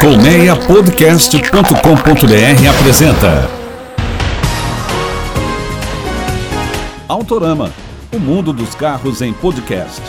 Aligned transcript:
Colmeiapodcast.com.br 0.00 2.68
apresenta 2.70 3.50
Autorama, 7.08 7.72
o 8.14 8.18
mundo 8.20 8.52
dos 8.52 8.76
carros 8.76 9.20
em 9.22 9.32
podcast. 9.32 10.00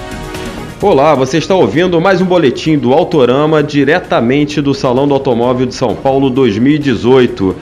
Olá, 0.80 1.16
você 1.16 1.40
está 1.40 1.56
ouvindo 1.56 2.00
mais 2.00 2.22
um 2.22 2.26
boletim 2.26 2.78
do 2.78 2.94
Autorama 2.94 3.64
diretamente 3.64 4.62
do 4.62 4.76
Salão 4.76 5.08
do 5.08 5.16
Automóvel 5.16 5.66
de 5.66 5.74
São 5.74 5.96
Paulo 5.96 6.30
2018. 6.30 7.56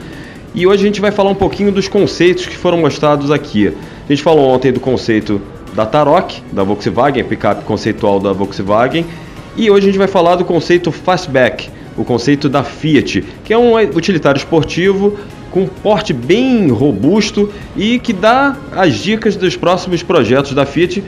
E 0.54 0.66
hoje 0.66 0.82
a 0.82 0.86
gente 0.86 1.00
vai 1.00 1.10
falar 1.10 1.30
um 1.30 1.34
pouquinho 1.34 1.72
dos 1.72 1.88
conceitos 1.88 2.44
que 2.44 2.58
foram 2.58 2.76
mostrados 2.76 3.30
aqui. 3.30 3.68
A 3.68 4.12
gente 4.12 4.22
falou 4.22 4.50
ontem 4.50 4.70
do 4.70 4.80
conceito 4.80 5.40
da 5.74 5.86
Tarok, 5.86 6.42
da 6.52 6.62
Volkswagen, 6.62 7.24
picape 7.24 7.64
conceitual 7.64 8.20
da 8.20 8.34
Volkswagen, 8.34 9.06
e 9.56 9.70
hoje 9.70 9.86
a 9.86 9.88
gente 9.88 9.98
vai 9.98 10.08
falar 10.08 10.36
do 10.36 10.44
conceito 10.44 10.92
Fastback, 10.92 11.70
o 11.98 12.04
conceito 12.04 12.48
da 12.48 12.62
Fiat, 12.62 13.24
que 13.44 13.52
é 13.52 13.58
um 13.58 13.74
utilitário 13.76 14.38
esportivo 14.38 15.18
com 15.50 15.66
porte 15.66 16.12
bem 16.12 16.68
robusto 16.68 17.50
e 17.76 17.98
que 17.98 18.12
dá 18.12 18.56
as 18.72 18.94
dicas 18.94 19.34
dos 19.34 19.56
próximos 19.56 20.02
projetos 20.02 20.52
da 20.52 20.64
Fiat, 20.64 21.02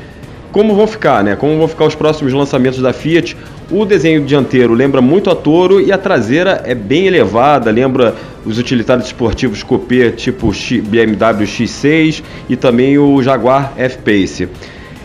como 0.50 0.74
vão 0.74 0.86
ficar, 0.86 1.22
né? 1.22 1.36
Como 1.36 1.56
vão 1.56 1.68
ficar 1.68 1.84
os 1.84 1.94
próximos 1.94 2.32
lançamentos 2.32 2.80
da 2.80 2.92
Fiat. 2.92 3.36
O 3.70 3.84
desenho 3.84 4.24
dianteiro 4.24 4.74
lembra 4.74 5.00
muito 5.00 5.30
a 5.30 5.36
Toro 5.36 5.80
e 5.80 5.92
a 5.92 5.98
traseira 5.98 6.62
é 6.64 6.74
bem 6.74 7.06
elevada, 7.06 7.70
lembra 7.70 8.16
os 8.44 8.58
utilitários 8.58 9.06
esportivos 9.06 9.62
coupé 9.62 10.10
tipo 10.10 10.50
BMW 10.84 11.44
X6 11.44 12.22
e 12.48 12.56
também 12.56 12.98
o 12.98 13.22
Jaguar 13.22 13.74
F-Pace. 13.76 14.48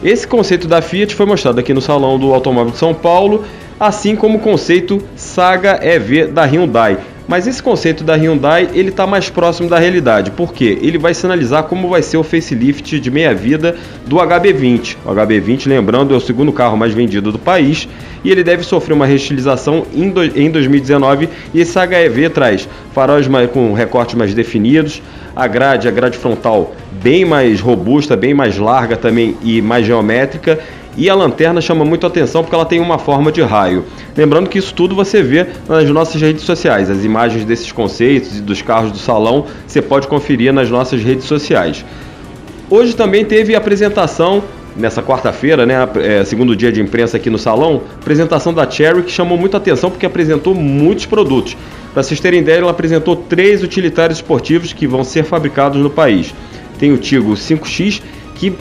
Esse 0.04 0.28
conceito 0.28 0.68
da 0.68 0.82
Fiat 0.82 1.14
foi 1.14 1.26
mostrado 1.26 1.60
aqui 1.60 1.74
no 1.74 1.82
Salão 1.82 2.18
do 2.18 2.34
Automóvel 2.34 2.72
de 2.72 2.78
São 2.78 2.94
Paulo 2.94 3.46
assim 3.80 4.16
como 4.16 4.38
o 4.38 4.42
conceito 4.42 5.02
Saga 5.16 5.80
EV 5.82 6.28
da 6.28 6.46
Hyundai. 6.46 6.98
Mas 7.28 7.48
esse 7.48 7.62
conceito 7.62 8.04
da 8.04 8.14
Hyundai 8.14 8.70
ele 8.74 8.90
está 8.90 9.08
mais 9.08 9.30
próximo 9.30 9.68
da 9.68 9.80
realidade, 9.80 10.30
porque 10.30 10.78
ele 10.82 10.98
vai 10.98 11.12
sinalizar 11.14 11.64
como 11.64 11.90
vai 11.90 12.04
ser 12.04 12.18
o 12.18 12.24
facelift 12.24 13.00
de 13.00 13.10
meia 13.10 13.34
vida 13.34 13.76
do 14.06 14.18
HB20. 14.18 14.98
O 15.04 15.10
HB20, 15.10 15.68
lembrando, 15.68 16.14
é 16.14 16.18
o 16.18 16.22
segundo 16.22 16.54
carro 16.54 16.78
mais 16.78 16.94
vendido 16.94 17.32
do 17.32 17.40
país 17.40 17.88
e 18.24 18.30
ele 18.30 18.44
deve 18.44 18.64
sofrer 18.64 18.94
uma 18.94 19.08
reestilização 19.08 19.88
em, 19.94 20.10
do, 20.10 20.24
em 20.24 20.52
2019 20.52 21.28
e 21.52 21.62
esse 21.62 21.78
HEV 21.80 22.30
traz 22.30 22.70
faróis 22.94 23.28
com 23.52 23.74
recortes 23.74 24.14
mais 24.14 24.34
definidos, 24.36 25.02
a 25.36 25.48
grade, 25.48 25.88
a 25.88 25.92
grade 25.92 26.18
frontal 26.20 26.76
bem 27.02 27.26
mais 27.26 27.60
robusta, 27.60 28.16
bem 28.16 28.34
mais 28.34 28.58
larga 28.58 28.96
também 28.96 29.36
e 29.44 29.62
mais 29.62 29.86
geométrica 29.86 30.60
e 30.98 31.10
a 31.10 31.16
lanterna 31.16 31.62
chama 31.62 31.84
muito 31.84 32.06
atenção 32.06 32.44
porque 32.44 32.56
ela 32.56 32.66
tem 32.66 32.80
uma 32.80 32.98
forma 32.98 33.32
de 33.32 33.42
raio. 33.42 33.86
Lembrando 34.16 34.50
que 34.50 34.58
isso 34.58 34.74
tudo 34.74 34.96
você 34.96 35.22
vê 35.22 35.48
nas 35.68 35.90
nossas 35.90 36.22
redes 36.22 36.44
sociais. 36.44 36.90
As 36.90 37.04
imagens 37.04 37.46
desses 37.46 37.72
conceitos 37.72 38.38
e 38.38 38.42
dos 38.42 38.62
carros 38.62 38.92
do 38.92 38.98
salão 38.98 39.46
você 39.68 39.82
pode 39.82 40.08
conferir 40.08 40.54
nas 40.54 40.70
nossas 40.70 41.02
redes 41.02 41.26
sociais. 41.26 41.86
Hoje 42.70 42.96
também 42.96 43.24
teve 43.24 43.56
apresentação 43.56 44.44
nessa 44.76 45.02
quarta-feira, 45.02 45.66
né, 45.66 45.76
é, 45.98 46.24
segundo 46.26 46.56
dia 46.56 46.72
de 46.72 46.82
imprensa 46.82 47.16
aqui 47.16 47.30
no 47.30 47.38
salão, 47.38 47.84
apresentação 48.02 48.54
da 48.54 48.70
Cherry 48.70 49.04
que 49.04 49.12
chamou 49.12 49.38
muita 49.38 49.58
atenção 49.58 49.90
porque 49.90 50.06
apresentou 50.06 50.54
muitos 50.54 51.06
produtos. 51.06 51.56
Para 51.94 52.04
vocês 52.04 52.20
terem 52.20 52.42
ideia, 52.42 52.58
ela 52.58 52.72
apresentou 52.72 53.16
três 53.16 53.64
utilitários 53.64 54.18
esportivos 54.18 54.74
que 54.74 54.86
vão 54.86 55.04
ser 55.04 55.24
fabricados 55.24 55.82
no 55.82 55.90
país. 55.90 56.34
Tem 56.78 56.92
o 56.92 56.98
Tigo 56.98 57.34
5X, 57.34 58.02
que 58.36 58.54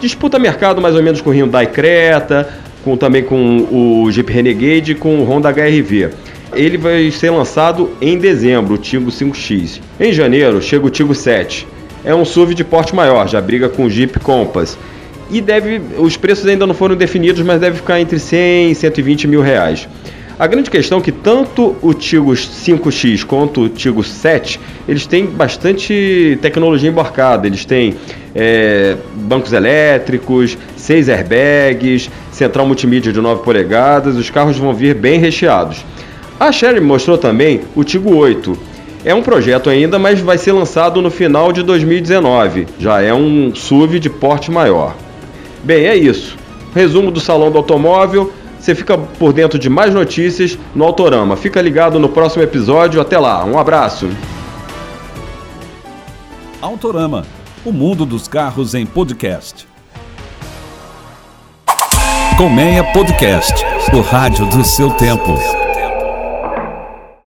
disputa 0.00 0.38
mercado 0.38 0.80
mais 0.80 0.94
ou 0.94 1.02
menos 1.02 1.20
com 1.20 1.30
o 1.30 1.32
Hyundai 1.32 1.66
Creta, 1.66 2.48
com, 2.84 2.96
também 2.96 3.22
com 3.22 3.66
o 3.70 4.10
Jeep 4.10 4.32
Renegade 4.32 4.92
e 4.92 4.94
com 4.94 5.20
o 5.20 5.24
Honda 5.24 5.50
HRV. 5.50 6.10
Ele 6.54 6.78
vai 6.78 7.10
ser 7.10 7.30
lançado 7.30 7.90
em 8.00 8.16
dezembro, 8.18 8.74
o 8.74 8.78
Tigo 8.78 9.10
5X. 9.10 9.80
Em 10.00 10.12
janeiro 10.12 10.62
chega 10.62 10.86
o 10.86 10.90
Tigo 10.90 11.14
7. 11.14 11.66
É 12.04 12.14
um 12.14 12.24
SUV 12.24 12.54
de 12.54 12.64
porte 12.64 12.94
maior, 12.94 13.28
já 13.28 13.40
briga 13.40 13.68
com 13.68 13.84
o 13.84 13.90
Jeep 13.90 14.18
Compass. 14.20 14.78
E 15.30 15.42
deve, 15.42 15.80
os 15.98 16.16
preços 16.16 16.46
ainda 16.46 16.66
não 16.66 16.72
foram 16.72 16.96
definidos, 16.96 17.42
mas 17.42 17.60
deve 17.60 17.76
ficar 17.76 18.00
entre 18.00 18.18
100 18.18 18.70
e 18.70 18.74
120 18.74 19.28
mil 19.28 19.42
reais. 19.42 19.86
A 20.38 20.46
grande 20.46 20.70
questão 20.70 20.98
é 20.98 21.00
que 21.00 21.10
tanto 21.10 21.74
o 21.82 21.92
Tigo 21.92 22.30
5X 22.30 23.24
quanto 23.24 23.62
o 23.62 23.68
Tigo 23.68 24.04
7, 24.04 24.60
eles 24.86 25.04
têm 25.04 25.26
bastante 25.26 26.38
tecnologia 26.40 26.88
embarcada. 26.88 27.48
Eles 27.48 27.64
têm 27.64 27.96
é, 28.36 28.96
bancos 29.14 29.52
elétricos, 29.52 30.56
seis 30.76 31.08
airbags, 31.08 32.08
central 32.30 32.66
multimídia 32.66 33.12
de 33.12 33.20
9 33.20 33.42
polegadas, 33.42 34.14
os 34.14 34.30
carros 34.30 34.56
vão 34.56 34.72
vir 34.72 34.94
bem 34.94 35.18
recheados. 35.18 35.84
A 36.38 36.52
Sherry 36.52 36.80
mostrou 36.80 37.18
também 37.18 37.62
o 37.74 37.82
Tigo 37.82 38.14
8. 38.14 38.56
É 39.04 39.12
um 39.12 39.22
projeto 39.22 39.68
ainda, 39.68 39.98
mas 39.98 40.20
vai 40.20 40.38
ser 40.38 40.52
lançado 40.52 41.02
no 41.02 41.10
final 41.10 41.52
de 41.52 41.64
2019. 41.64 42.68
Já 42.78 43.02
é 43.02 43.12
um 43.12 43.52
SUV 43.52 43.98
de 43.98 44.08
porte 44.08 44.52
maior. 44.52 44.94
Bem, 45.64 45.86
é 45.86 45.96
isso. 45.96 46.36
Resumo 46.72 47.10
do 47.10 47.18
Salão 47.18 47.50
do 47.50 47.58
Automóvel. 47.58 48.32
Você 48.58 48.74
fica 48.74 48.98
por 48.98 49.32
dentro 49.32 49.58
de 49.58 49.68
mais 49.68 49.94
notícias 49.94 50.58
no 50.74 50.84
Autorama. 50.84 51.36
Fica 51.36 51.60
ligado 51.60 51.98
no 51.98 52.08
próximo 52.08 52.42
episódio. 52.42 53.00
Até 53.00 53.18
lá. 53.18 53.44
Um 53.44 53.58
abraço. 53.58 54.08
Autorama 56.60 57.24
o 57.64 57.72
mundo 57.72 58.06
dos 58.06 58.26
carros 58.26 58.74
em 58.74 58.86
podcast. 58.86 59.66
Colmeia 62.36 62.84
Podcast, 62.92 63.64
o 63.92 64.00
rádio 64.00 64.46
do 64.46 64.64
seu 64.64 64.90
tempo. 64.90 65.57